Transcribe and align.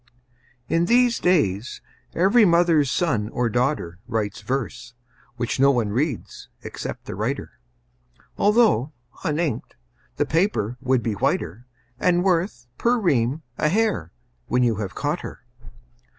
IN 0.67 0.85
these 0.85 1.19
days, 1.19 1.79
every 2.15 2.43
mother's 2.43 2.89
son 2.89 3.29
or 3.29 3.49
daughter 3.49 3.99
Writes 4.07 4.41
verse, 4.41 4.95
which 5.35 5.59
no 5.59 5.69
one 5.69 5.89
reads 5.89 6.49
except 6.63 7.05
the 7.05 7.13
writer, 7.13 7.59
Although, 8.35 8.93
uninked, 9.23 9.75
the 10.15 10.25
paper 10.25 10.75
would 10.81 11.03
be 11.03 11.13
whiter, 11.13 11.67
And 11.99 12.23
worth, 12.23 12.65
per 12.79 12.97
ream, 12.97 13.43
a 13.59 13.69
hare, 13.69 14.11
when 14.47 14.63
you 14.63 14.77
have 14.77 14.95
caught 14.95 15.19
her. 15.19 15.43